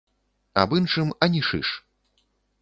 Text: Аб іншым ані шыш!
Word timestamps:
Аб 0.61 0.69
іншым 0.79 1.11
ані 1.27 1.41
шыш! 1.49 1.69